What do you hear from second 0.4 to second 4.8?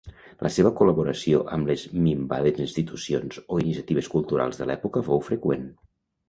La seva col·laboració amb les minvades institucions o iniciatives culturals de